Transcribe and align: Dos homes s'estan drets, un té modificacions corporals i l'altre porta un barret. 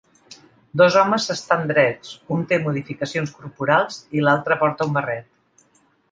Dos 0.81 0.95
homes 1.01 1.25
s'estan 1.31 1.67
drets, 1.71 2.15
un 2.35 2.41
té 2.53 2.57
modificacions 2.67 3.33
corporals 3.41 3.99
i 4.19 4.23
l'altre 4.25 4.57
porta 4.63 4.89
un 4.91 4.97
barret. 4.97 5.77